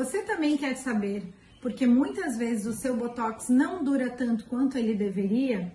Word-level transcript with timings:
Você 0.00 0.22
também 0.22 0.56
quer 0.56 0.78
saber 0.78 1.22
porque 1.60 1.86
muitas 1.86 2.34
vezes 2.34 2.64
o 2.64 2.72
seu 2.72 2.96
botox 2.96 3.50
não 3.50 3.84
dura 3.84 4.08
tanto 4.08 4.46
quanto 4.46 4.78
ele 4.78 4.94
deveria? 4.94 5.74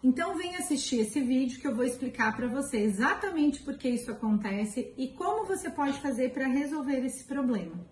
Então 0.00 0.36
vem 0.36 0.54
assistir 0.54 1.00
esse 1.00 1.20
vídeo 1.20 1.60
que 1.60 1.66
eu 1.66 1.74
vou 1.74 1.84
explicar 1.84 2.36
para 2.36 2.46
você 2.46 2.76
exatamente 2.76 3.60
por 3.62 3.76
que 3.76 3.88
isso 3.88 4.12
acontece 4.12 4.94
e 4.96 5.08
como 5.08 5.44
você 5.44 5.68
pode 5.68 5.98
fazer 6.00 6.32
para 6.32 6.46
resolver 6.46 7.04
esse 7.04 7.24
problema. 7.24 7.84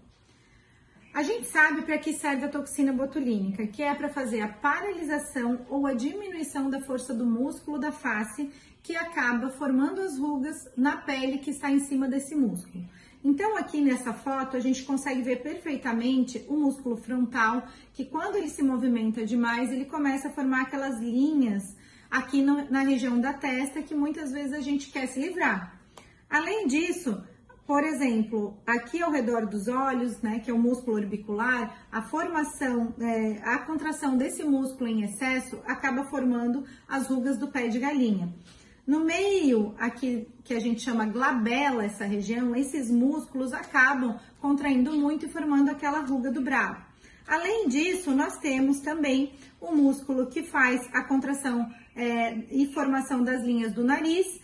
A 1.17 1.23
gente 1.23 1.47
sabe 1.47 1.81
para 1.81 1.97
que 1.97 2.13
serve 2.13 2.45
a 2.45 2.49
toxina 2.51 2.93
botulínica, 2.93 3.67
que 3.67 3.83
é 3.83 3.95
para 3.95 4.11
fazer 4.11 4.43
a 4.43 4.49
paralisação 4.49 5.65
ou 5.71 5.87
a 5.87 5.95
diminuição 5.95 6.69
da 6.69 6.79
força 6.79 7.15
do 7.15 7.25
músculo 7.25 7.79
da 7.79 7.91
face, 7.91 8.51
que 8.83 8.95
acaba 8.95 9.49
formando 9.49 10.03
as 10.03 10.19
rugas 10.19 10.69
na 10.77 10.99
pele 10.99 11.39
que 11.39 11.49
está 11.49 11.71
em 11.71 11.79
cima 11.79 12.07
desse 12.07 12.35
músculo. 12.35 12.85
Então, 13.25 13.57
aqui 13.57 13.81
nessa 13.81 14.13
foto, 14.13 14.59
a 14.59 14.61
gente 14.61 14.83
consegue 14.83 15.23
ver 15.23 15.37
perfeitamente 15.37 16.45
o 16.49 16.55
músculo 16.55 16.99
frontal, 16.99 17.67
que 17.95 18.05
quando 18.05 18.37
ele 18.37 18.51
se 18.51 18.63
movimenta 18.63 19.25
demais, 19.25 19.73
ele 19.73 19.87
começa 19.87 20.29
a 20.29 20.33
formar 20.33 20.65
aquelas 20.65 21.01
linhas 21.01 21.75
aqui 22.11 22.43
no, 22.43 22.71
na 22.71 22.81
região 22.81 23.19
da 23.19 23.33
testa 23.33 23.81
que 23.81 23.95
muitas 23.95 24.33
vezes 24.33 24.53
a 24.53 24.61
gente 24.61 24.91
quer 24.91 25.07
se 25.07 25.19
livrar. 25.19 25.81
Além 26.29 26.67
disso, 26.67 27.25
por 27.67 27.83
exemplo, 27.83 28.57
aqui 28.65 29.03
ao 29.03 29.11
redor 29.11 29.47
dos 29.47 29.67
olhos, 29.67 30.23
né, 30.23 30.39
que 30.39 30.51
é 30.51 30.55
o 30.55 30.59
músculo 30.59 30.99
orbicular, 30.99 31.89
a 31.91 32.01
formação, 32.01 32.95
é, 33.01 33.41
a 33.43 33.59
contração 33.59 34.17
desse 34.17 34.45
músculo 34.45 34.89
em 34.89 35.03
excesso 35.03 35.59
acaba 35.67 36.05
formando 36.05 36.65
as 36.89 37.09
rugas 37.09 37.37
do 37.37 37.49
pé 37.49 37.67
de 37.67 37.81
galinha. 37.81 38.33
No 38.87 39.05
meio 39.05 39.75
aqui 39.81 40.29
que 40.45 40.55
a 40.55 40.61
gente 40.61 40.81
chama 40.81 41.07
glabela, 41.07 41.85
essa 41.85 42.05
região, 42.05 42.55
esses 42.55 42.89
músculos 42.89 43.53
acabam 43.53 44.17
contraindo 44.41 44.93
muito 44.93 45.27
e 45.27 45.29
formando 45.29 45.69
aquela 45.69 45.99
ruga 46.03 46.31
do 46.31 46.41
bravo. 46.41 46.81
Além 47.27 47.67
disso, 47.67 48.15
nós 48.15 48.39
temos 48.39 48.79
também 48.79 49.33
o 49.61 49.75
músculo 49.75 50.29
que 50.29 50.45
faz 50.45 50.89
a 50.95 51.03
contração 51.03 51.69
é, 51.97 52.37
e 52.53 52.73
formação 52.73 53.25
das 53.25 53.43
linhas 53.43 53.73
do 53.73 53.83
nariz, 53.83 54.41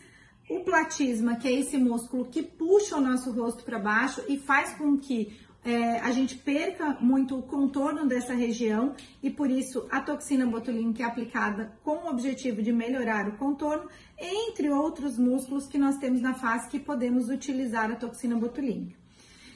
o 0.49 0.61
platisma, 0.61 1.37
que 1.37 1.49
é 1.49 1.53
esse 1.53 1.77
músculo 1.79 2.27
que 2.27 2.43
puxa 2.43 2.97
o 2.97 3.01
nosso 3.01 3.31
rosto 3.31 3.65
para 3.65 3.79
baixo 3.79 4.23
e 4.29 4.39
faz 4.39 4.75
com 4.75 4.99
que 4.99 5.37
é, 5.65 6.01
a 6.01 6.11
gente 6.11 6.37
perca 6.37 6.97
muito 7.01 7.39
o 7.39 7.43
contorno 7.43 8.07
dessa 8.07 8.35
região 8.35 8.95
e 9.23 9.31
por 9.31 9.49
isso 9.49 9.87
a 9.91 10.01
toxina 10.01 10.45
botulínica 10.45 11.05
é 11.05 11.07
aplicada 11.07 11.73
com 11.85 11.99
o 11.99 12.09
objetivo 12.09 12.61
de 12.61 12.73
melhorar 12.73 13.29
o 13.29 13.37
contorno, 13.37 13.89
entre 14.19 14.69
outros 14.71 15.17
músculos 15.17 15.69
que 15.69 15.79
nós 15.79 15.97
temos 15.99 16.21
na 16.21 16.35
face 16.35 16.69
que 16.69 16.81
podemos 16.81 17.29
utilizar 17.29 17.91
a 17.91 17.97
toxina 17.97 18.37
botulínica. 18.37 19.02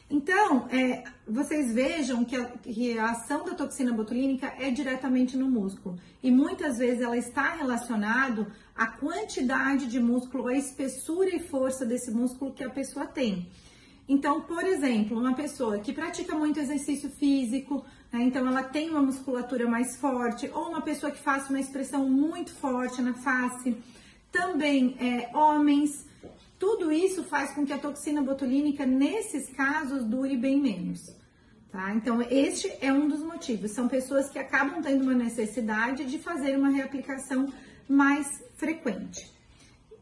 Então, 0.09 0.69
é, 0.71 1.03
vocês 1.27 1.73
vejam 1.75 2.25
que 2.25 2.37
a, 2.37 2.45
que 2.45 2.97
a, 2.97 3.11
ação 3.11 3.45
da 3.45 3.55
toxina 3.55 3.93
botulínica 3.93 4.53
é 4.59 4.71
diretamente 4.71 5.37
no 5.37 5.51
músculo 5.51 5.99
e 6.23 6.31
muitas 6.31 6.79
vezes 6.79 7.01
ela 7.01 7.17
está 7.17 7.55
relacionado 7.55 8.47
à 8.75 8.87
quantidade 8.87 9.87
de 9.87 9.99
músculo, 9.99 10.47
à 10.47 10.55
espessura 10.55 11.35
e 11.35 11.41
força 11.41 11.85
desse 11.85 12.13
músculo 12.13 12.53
que 12.53 12.63
a 12.63 12.71
pessoa 12.71 13.05
tem. 13.05 13.49
Então, 14.09 14.43
por 14.43 14.65
exemplo, 14.65 15.19
uma 15.19 15.35
pessoa 15.35 15.81
que 15.81 15.93
pratica 15.93 16.37
muito 16.37 16.61
exercício 16.61 17.11
físico, 17.11 17.85
né, 18.13 18.23
então 18.23 18.47
ela 18.47 18.63
tem 18.63 18.89
uma 18.89 19.03
musculatura 19.03 19.69
mais 19.69 19.97
forte, 19.97 20.49
ou 20.55 20.69
uma 20.69 20.83
pessoa 20.83 21.11
que 21.11 21.19
faz 21.19 21.51
uma 21.51 21.59
expressão 21.59 22.09
muito 22.09 22.53
forte 22.55 23.03
na 23.03 23.15
face, 23.15 23.77
também 24.31 24.97
é, 25.01 25.37
homens 25.37 26.07
tudo 26.59 26.91
isso 26.91 27.25
faz 27.25 27.53
com 27.55 27.67
que 27.67 27.73
a 27.73 27.79
toxina 27.79 28.23
botulínica, 28.23 28.87
nesses 28.87 29.51
casos, 29.51 30.05
dure 30.05 30.37
bem 30.37 30.61
menos. 30.61 31.15
Tá? 31.71 31.95
Então, 31.95 32.23
este 32.23 32.73
é 32.81 32.93
um 32.93 33.09
dos 33.09 33.23
motivos. 33.23 33.73
São 33.73 33.89
pessoas 33.89 34.31
que 34.31 34.39
acabam 34.39 34.81
tendo 34.81 35.03
uma 35.03 35.15
necessidade 35.15 36.05
de 36.05 36.19
fazer 36.19 36.57
uma 36.57 36.71
reaplicação 36.71 37.53
mais 37.89 38.43
frequente. 38.57 39.31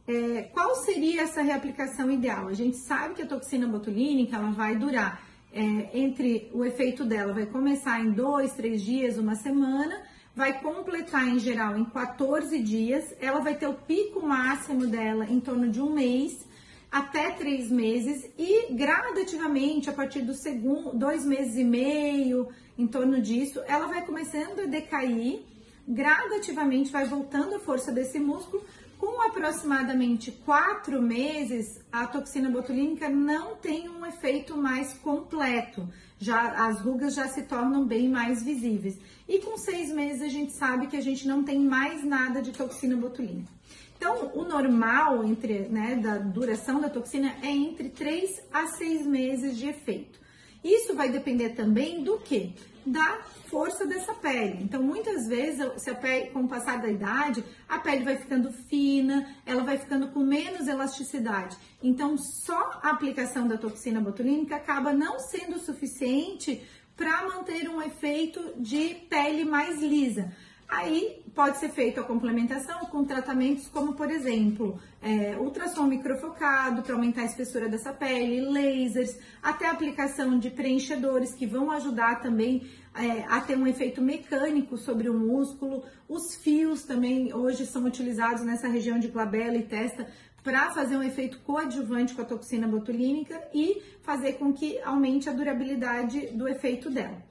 É, 0.07 0.43
qual 0.53 0.77
seria 0.77 1.23
essa 1.23 1.43
reaplicação 1.43 2.11
ideal? 2.11 2.47
A 2.49 2.53
gente 2.53 2.77
sabe 2.77 3.15
que 3.15 3.23
a 3.23 3.27
toxina 3.27 3.67
botulínica 3.67 4.37
ela 4.37 4.51
vai 4.51 4.77
durar 4.77 5.23
é, 5.53 5.99
entre 5.99 6.51
o 6.53 6.65
efeito 6.65 7.05
dela, 7.05 7.33
vai 7.33 7.47
começar 7.47 8.01
em 8.01 8.11
dois, 8.11 8.53
três 8.53 8.83
dias, 8.83 9.17
uma 9.17 9.35
semana, 9.35 10.03
vai 10.35 10.61
completar 10.61 11.29
em 11.29 11.39
geral 11.39 11.79
em 11.79 11.85
14 11.85 12.59
dias, 12.61 13.15
ela 13.21 13.41
vai 13.41 13.55
ter 13.55 13.69
o 13.69 13.75
pico 13.75 14.27
máximo 14.27 14.87
dela 14.87 15.25
em 15.27 15.39
torno 15.39 15.69
de 15.69 15.81
um 15.81 15.93
mês 15.93 16.45
até 16.91 17.31
três 17.31 17.71
meses. 17.71 18.29
E 18.37 18.73
gradativamente 18.73 19.89
a 19.89 19.93
partir 19.93 20.23
do 20.23 20.35
segundo 20.35 20.97
dois 20.97 21.25
meses 21.25 21.57
e 21.57 21.65
meio 21.65 22.49
em 22.77 22.87
torno 22.87 23.21
disso 23.21 23.61
ela 23.67 23.87
vai 23.87 24.05
começando 24.05 24.61
a 24.61 24.67
decair. 24.67 25.43
Gradativamente 25.87 26.91
vai 26.91 27.05
voltando 27.07 27.57
a 27.57 27.61
força 27.61 27.93
desse 27.93 28.19
músculo 28.19 28.65
com 28.99 29.23
aproximadamente 29.23 30.31
quatro 30.31 31.01
meses, 31.01 31.81
a 31.93 32.07
toxina 32.07 32.51
botulínica 32.51 33.09
não 33.09 33.57
tem 33.57 33.89
um 33.89 34.05
efeito 34.07 34.57
mais 34.57 34.95
completo. 34.95 35.89
Já 36.19 36.67
as 36.67 36.81
rugas 36.81 37.15
já 37.15 37.29
se 37.29 37.43
tornam 37.43 37.85
bem 37.85 38.09
mais 38.09 38.43
visíveis. 38.43 38.99
E 39.29 39.39
com 39.41 39.57
seis 39.59 39.93
meses 39.93 40.23
a 40.23 40.29
gente 40.29 40.53
sabe 40.53 40.87
que 40.87 40.97
a 40.97 41.01
gente 41.01 41.27
não 41.27 41.43
tem 41.43 41.59
mais 41.61 42.05
nada 42.05 42.41
de 42.41 42.53
toxina 42.53 42.97
botulínica. 42.97 43.53
Então, 43.97 44.33
o 44.35 44.45
normal 44.45 45.25
entre, 45.25 45.61
né, 45.69 45.97
da 45.97 46.19
duração 46.19 46.81
da 46.81 46.91
toxina 46.91 47.35
é 47.43 47.49
entre 47.49 47.89
3 47.89 48.43
a 48.53 48.67
6 48.67 49.07
meses 49.07 49.57
de 49.57 49.69
efeito. 49.69 50.24
Isso 50.65 50.95
vai 50.95 51.11
depender 51.11 51.51
também 51.51 52.03
do 52.03 52.19
que? 52.19 52.55
Da 52.87 53.21
força 53.49 53.87
dessa 53.87 54.15
pele. 54.15 54.63
Então, 54.63 54.83
muitas 54.83 55.29
vezes, 55.29 55.83
se 55.83 55.91
a 55.91 55.95
pele, 55.95 56.31
com 56.31 56.41
o 56.41 56.49
passar 56.49 56.81
da 56.81 56.89
idade, 56.89 57.45
a 57.69 57.79
pele 57.79 58.03
vai 58.03 58.17
ficando 58.17 58.51
fina, 58.51 59.37
ela 59.45 59.63
vai 59.63 59.79
ficando 59.79 60.09
com 60.09 60.21
menos 60.21 60.67
elasticidade. 60.67 61.57
Então, 61.83 62.17
só 62.17 62.81
a 62.83 62.91
aplicação 62.91 63.47
da 63.47 63.59
toxina 63.59 64.01
botulínica 64.01 64.57
acaba 64.57 64.93
não 64.93 65.21
sendo 65.21 65.59
suficiente 65.59 66.63
para 66.97 67.29
manter 67.29 67.69
um 67.69 67.83
efeito 67.83 68.55
de 68.57 68.95
pele 69.09 69.45
mais 69.45 69.83
lisa. 69.83 70.33
Aí 70.69 71.23
pode 71.35 71.59
ser 71.59 71.69
feita 71.69 72.01
a 72.01 72.05
complementação 72.05 72.81
com 72.87 73.05
tratamentos 73.05 73.69
como, 73.69 73.95
por 73.95 74.11
exemplo, 74.11 74.81
é, 75.03 75.37
ultrassom 75.37 75.85
microfocado 75.85 76.83
para 76.83 76.95
aumentar 76.95 77.23
a 77.23 77.27
espessura 77.27 77.69
dessa 77.69 77.93
pele, 77.93 78.41
lasers, 78.41 79.17
até 79.43 79.69
aplicação 79.69 80.39
de 80.39 80.51
preenchedores 80.51 81.35
que 81.35 81.47
vão 81.47 81.71
ajudar 81.71 82.21
também 82.21 82.67
é, 82.95 83.25
a 83.29 83.41
ter 83.41 83.59
um 83.59 83.67
efeito 83.67 84.01
mecânico 84.01 84.79
sobre 84.79 85.09
o 85.09 85.15
músculo. 85.15 85.85
Os 86.09 86.35
fios 86.37 86.85
também 86.85 87.35
hoje 87.35 87.67
são 87.67 87.85
utilizados 87.85 88.43
nessa 88.43 88.69
região 88.69 88.99
de 88.99 89.09
glabela 89.09 89.57
e 89.57 89.63
testa 89.63 90.07
para 90.43 90.71
fazer 90.73 90.97
um 90.97 91.03
efeito 91.03 91.39
coadjuvante 91.41 92.15
com 92.15 92.23
a 92.23 92.27
toxina 92.27 92.69
botulínica 92.69 93.43
e 93.53 93.83
fazer 94.03 94.35
com 94.35 94.53
que 94.53 94.79
aumente 94.83 95.29
a 95.29 95.33
durabilidade 95.33 96.29
do 96.29 96.47
efeito 96.47 96.91
dela. 96.91 97.23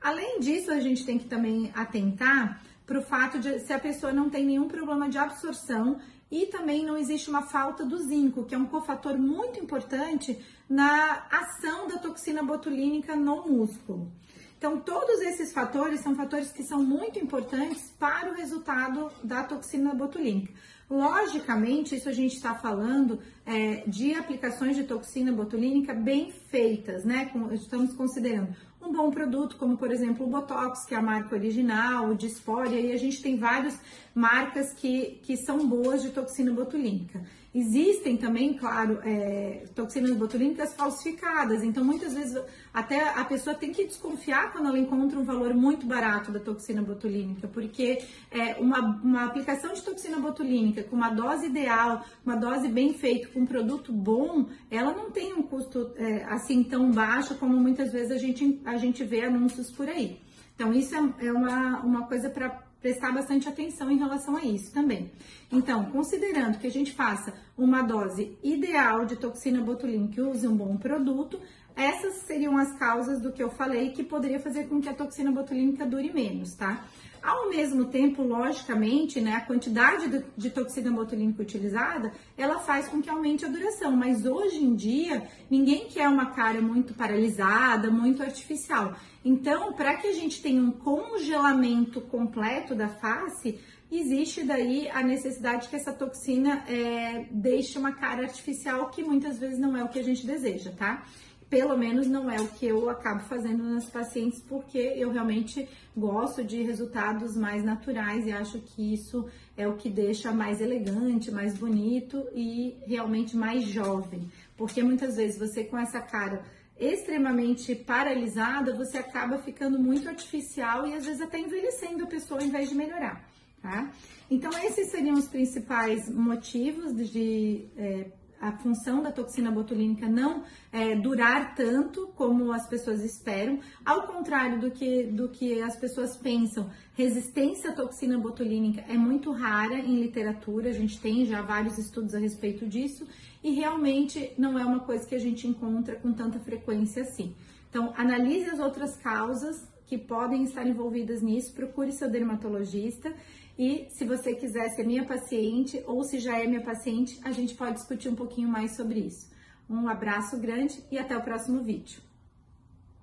Além 0.00 0.40
disso, 0.40 0.70
a 0.70 0.80
gente 0.80 1.06
tem 1.06 1.18
que 1.18 1.26
também 1.26 1.70
atentar 1.74 2.60
para 2.86 2.98
o 2.98 3.02
fato 3.02 3.38
de 3.38 3.58
se 3.58 3.72
a 3.72 3.78
pessoa 3.78 4.12
não 4.12 4.30
tem 4.30 4.44
nenhum 4.44 4.68
problema 4.68 5.08
de 5.08 5.18
absorção 5.18 5.98
e 6.30 6.46
também 6.46 6.84
não 6.84 6.96
existe 6.96 7.28
uma 7.28 7.42
falta 7.42 7.84
do 7.84 7.98
zinco, 7.98 8.44
que 8.44 8.54
é 8.54 8.58
um 8.58 8.66
cofator 8.66 9.18
muito 9.18 9.60
importante 9.60 10.38
na 10.68 11.26
ação 11.30 11.88
da 11.88 11.98
toxina 11.98 12.42
botulínica 12.42 13.14
no 13.14 13.46
músculo. 13.48 14.10
Então, 14.58 14.80
todos 14.80 15.20
esses 15.20 15.52
fatores 15.52 16.00
são 16.00 16.14
fatores 16.14 16.50
que 16.50 16.62
são 16.62 16.82
muito 16.82 17.18
importantes 17.18 17.92
para 17.98 18.30
o 18.30 18.34
resultado 18.34 19.10
da 19.22 19.42
toxina 19.44 19.94
botulínica. 19.94 20.52
Logicamente, 20.88 21.96
isso 21.96 22.08
a 22.08 22.12
gente 22.12 22.36
está 22.36 22.54
falando 22.54 23.18
é, 23.44 23.82
de 23.86 24.14
aplicações 24.14 24.76
de 24.76 24.84
toxina 24.84 25.32
botulínica 25.32 25.92
bem 25.92 26.32
feitas, 26.48 27.04
né? 27.04 27.30
estamos 27.52 27.92
considerando 27.92 28.54
um 28.80 28.92
bom 28.92 29.10
produto, 29.10 29.56
como 29.56 29.76
por 29.76 29.90
exemplo 29.90 30.24
o 30.24 30.30
Botox, 30.30 30.84
que 30.84 30.94
é 30.94 30.98
a 30.98 31.02
marca 31.02 31.34
original, 31.34 32.10
o 32.10 32.14
Disphoria, 32.14 32.80
e 32.80 32.92
a 32.92 32.96
gente 32.96 33.20
tem 33.20 33.36
várias 33.36 33.78
marcas 34.14 34.72
que, 34.72 35.20
que 35.24 35.36
são 35.36 35.66
boas 35.66 36.02
de 36.02 36.10
toxina 36.10 36.52
botulínica. 36.52 37.20
Existem 37.58 38.18
também, 38.18 38.52
claro, 38.52 39.00
é, 39.02 39.64
toxinas 39.74 40.14
botulínicas 40.14 40.74
falsificadas, 40.74 41.62
então 41.62 41.82
muitas 41.82 42.12
vezes 42.12 42.38
até 42.70 43.08
a 43.08 43.24
pessoa 43.24 43.56
tem 43.56 43.72
que 43.72 43.86
desconfiar 43.86 44.52
quando 44.52 44.68
ela 44.68 44.78
encontra 44.78 45.18
um 45.18 45.24
valor 45.24 45.54
muito 45.54 45.86
barato 45.86 46.30
da 46.30 46.38
toxina 46.38 46.82
botulínica, 46.82 47.48
porque 47.48 48.04
é, 48.30 48.56
uma, 48.56 48.80
uma 49.02 49.24
aplicação 49.24 49.72
de 49.72 49.80
toxina 49.80 50.18
botulínica 50.20 50.82
com 50.82 50.96
uma 50.96 51.08
dose 51.08 51.46
ideal, 51.46 52.04
uma 52.26 52.36
dose 52.36 52.68
bem 52.68 52.92
feita, 52.92 53.28
com 53.28 53.40
um 53.40 53.46
produto 53.46 53.90
bom, 53.90 54.50
ela 54.70 54.92
não 54.92 55.10
tem 55.10 55.32
um 55.32 55.42
custo 55.42 55.92
é, 55.96 56.24
assim 56.24 56.62
tão 56.62 56.90
baixo 56.90 57.36
como 57.36 57.56
muitas 57.56 57.90
vezes 57.90 58.10
a 58.10 58.18
gente, 58.18 58.60
a 58.66 58.76
gente 58.76 59.02
vê 59.02 59.24
anúncios 59.24 59.70
por 59.70 59.88
aí. 59.88 60.20
Então, 60.54 60.72
isso 60.72 60.94
é, 60.94 61.26
é 61.26 61.32
uma, 61.32 61.80
uma 61.80 62.06
coisa 62.06 62.28
para 62.30 62.65
prestar 62.86 63.10
bastante 63.10 63.48
atenção 63.48 63.90
em 63.90 63.98
relação 63.98 64.36
a 64.36 64.44
isso 64.44 64.72
também. 64.72 65.10
Então, 65.50 65.86
considerando 65.86 66.56
que 66.56 66.68
a 66.68 66.70
gente 66.70 66.92
faça 66.92 67.34
uma 67.58 67.82
dose 67.82 68.38
ideal 68.44 69.04
de 69.04 69.16
toxina 69.16 69.60
botulínica 69.60 70.20
e 70.20 70.22
use 70.22 70.46
um 70.46 70.56
bom 70.56 70.76
produto, 70.76 71.40
essas 71.74 72.22
seriam 72.26 72.56
as 72.56 72.78
causas 72.78 73.20
do 73.20 73.32
que 73.32 73.42
eu 73.42 73.50
falei 73.50 73.90
que 73.90 74.04
poderia 74.04 74.38
fazer 74.38 74.68
com 74.68 74.80
que 74.80 74.88
a 74.88 74.94
toxina 74.94 75.32
botulínica 75.32 75.84
dure 75.84 76.12
menos, 76.12 76.54
tá? 76.54 76.84
Ao 77.26 77.48
mesmo 77.48 77.86
tempo, 77.86 78.22
logicamente, 78.22 79.20
né, 79.20 79.32
a 79.34 79.40
quantidade 79.40 80.24
de 80.36 80.48
toxina 80.48 80.92
botulínica 80.92 81.42
utilizada, 81.42 82.12
ela 82.38 82.60
faz 82.60 82.86
com 82.86 83.02
que 83.02 83.10
aumente 83.10 83.44
a 83.44 83.48
duração, 83.48 83.96
mas 83.96 84.24
hoje 84.24 84.62
em 84.62 84.76
dia, 84.76 85.26
ninguém 85.50 85.88
quer 85.88 86.08
uma 86.08 86.26
cara 86.26 86.62
muito 86.62 86.94
paralisada, 86.94 87.90
muito 87.90 88.22
artificial. 88.22 88.94
Então, 89.24 89.72
para 89.72 89.96
que 89.96 90.06
a 90.06 90.12
gente 90.12 90.40
tenha 90.40 90.62
um 90.62 90.70
congelamento 90.70 92.00
completo 92.00 92.76
da 92.76 92.86
face, 92.86 93.58
existe 93.90 94.44
daí 94.44 94.88
a 94.88 95.02
necessidade 95.02 95.68
que 95.68 95.74
essa 95.74 95.92
toxina 95.92 96.62
é, 96.68 97.26
deixe 97.32 97.76
uma 97.76 97.90
cara 97.90 98.22
artificial, 98.22 98.88
que 98.88 99.02
muitas 99.02 99.36
vezes 99.36 99.58
não 99.58 99.76
é 99.76 99.82
o 99.82 99.88
que 99.88 99.98
a 99.98 100.04
gente 100.04 100.24
deseja, 100.24 100.70
tá? 100.70 101.04
Pelo 101.48 101.76
menos 101.76 102.06
não 102.06 102.30
é 102.30 102.40
o 102.40 102.48
que 102.48 102.66
eu 102.66 102.90
acabo 102.90 103.20
fazendo 103.20 103.62
nas 103.62 103.88
pacientes, 103.88 104.40
porque 104.40 104.78
eu 104.78 105.10
realmente 105.10 105.68
gosto 105.96 106.42
de 106.42 106.62
resultados 106.62 107.36
mais 107.36 107.64
naturais 107.64 108.26
e 108.26 108.32
acho 108.32 108.58
que 108.60 108.94
isso 108.94 109.28
é 109.56 109.66
o 109.68 109.76
que 109.76 109.88
deixa 109.88 110.32
mais 110.32 110.60
elegante, 110.60 111.30
mais 111.30 111.56
bonito 111.56 112.26
e 112.34 112.76
realmente 112.86 113.36
mais 113.36 113.64
jovem. 113.64 114.28
Porque 114.56 114.82
muitas 114.82 115.16
vezes 115.16 115.38
você 115.38 115.62
com 115.62 115.78
essa 115.78 116.00
cara 116.00 116.42
extremamente 116.78 117.74
paralisada, 117.74 118.74
você 118.74 118.98
acaba 118.98 119.38
ficando 119.38 119.78
muito 119.78 120.08
artificial 120.08 120.86
e 120.86 120.94
às 120.94 121.06
vezes 121.06 121.22
até 121.22 121.38
envelhecendo 121.38 122.04
a 122.04 122.06
pessoa 122.06 122.42
em 122.42 122.50
vez 122.50 122.68
de 122.68 122.74
melhorar, 122.74 123.24
tá? 123.62 123.90
Então, 124.30 124.50
esses 124.64 124.90
seriam 124.90 125.14
os 125.14 125.28
principais 125.28 126.08
motivos 126.10 126.94
de. 127.10 127.66
É, 127.76 128.06
a 128.40 128.52
função 128.52 129.02
da 129.02 129.10
toxina 129.10 129.50
botulínica 129.50 130.08
não 130.08 130.42
é, 130.72 130.94
durar 130.94 131.54
tanto 131.54 132.08
como 132.14 132.52
as 132.52 132.66
pessoas 132.68 133.04
esperam, 133.04 133.60
ao 133.84 134.06
contrário 134.06 134.60
do 134.60 134.70
que, 134.70 135.04
do 135.04 135.28
que 135.28 135.60
as 135.62 135.76
pessoas 135.76 136.16
pensam. 136.16 136.70
Resistência 136.94 137.70
à 137.70 137.72
toxina 137.74 138.18
botulínica 138.18 138.84
é 138.88 138.96
muito 138.96 139.32
rara 139.32 139.78
em 139.78 140.00
literatura, 140.00 140.70
a 140.70 140.72
gente 140.72 141.00
tem 141.00 141.24
já 141.24 141.42
vários 141.42 141.78
estudos 141.78 142.14
a 142.14 142.18
respeito 142.18 142.66
disso, 142.66 143.06
e 143.42 143.52
realmente 143.52 144.32
não 144.36 144.58
é 144.58 144.64
uma 144.64 144.80
coisa 144.80 145.06
que 145.06 145.14
a 145.14 145.20
gente 145.20 145.46
encontra 145.46 145.96
com 145.96 146.12
tanta 146.12 146.38
frequência 146.38 147.02
assim. 147.02 147.34
Então, 147.68 147.92
analise 147.96 148.48
as 148.50 148.58
outras 148.58 148.96
causas 148.96 149.66
que 149.86 149.96
podem 149.96 150.42
estar 150.42 150.66
envolvidas 150.66 151.22
nisso, 151.22 151.54
procure 151.54 151.92
seu 151.92 152.10
dermatologista 152.10 153.14
e 153.58 153.86
se 153.88 154.04
você 154.04 154.34
quiser 154.34 154.68
ser 154.70 154.84
minha 154.84 155.06
paciente 155.06 155.82
ou 155.86 156.02
se 156.04 156.18
já 156.18 156.38
é 156.38 156.46
minha 156.46 156.62
paciente, 156.62 157.18
a 157.24 157.30
gente 157.30 157.54
pode 157.54 157.76
discutir 157.76 158.08
um 158.08 158.14
pouquinho 158.14 158.48
mais 158.48 158.76
sobre 158.76 159.00
isso. 159.00 159.30
Um 159.68 159.88
abraço 159.88 160.38
grande 160.38 160.82
e 160.90 160.98
até 160.98 161.16
o 161.16 161.22
próximo 161.22 161.62
vídeo. 161.62 162.00